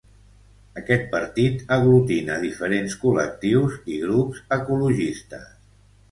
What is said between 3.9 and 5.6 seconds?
i grups ecologistes.